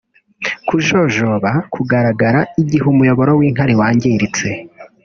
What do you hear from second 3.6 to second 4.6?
wangiritse